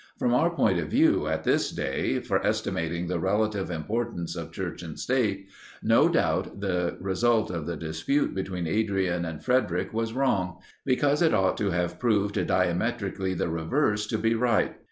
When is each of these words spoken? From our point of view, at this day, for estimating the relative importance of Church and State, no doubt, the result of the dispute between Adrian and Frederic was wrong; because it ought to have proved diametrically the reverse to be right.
From 0.17 0.33
our 0.33 0.49
point 0.49 0.79
of 0.79 0.87
view, 0.87 1.27
at 1.27 1.43
this 1.43 1.69
day, 1.69 2.17
for 2.21 2.43
estimating 2.43 3.05
the 3.05 3.19
relative 3.19 3.69
importance 3.69 4.35
of 4.35 4.51
Church 4.51 4.81
and 4.81 4.99
State, 4.99 5.47
no 5.83 6.09
doubt, 6.09 6.59
the 6.59 6.97
result 6.99 7.51
of 7.51 7.67
the 7.67 7.77
dispute 7.77 8.33
between 8.33 8.65
Adrian 8.65 9.25
and 9.25 9.45
Frederic 9.45 9.93
was 9.93 10.13
wrong; 10.13 10.57
because 10.87 11.21
it 11.21 11.35
ought 11.35 11.55
to 11.59 11.69
have 11.69 11.99
proved 11.99 12.47
diametrically 12.47 13.35
the 13.35 13.47
reverse 13.49 14.07
to 14.07 14.17
be 14.17 14.33
right. 14.33 14.75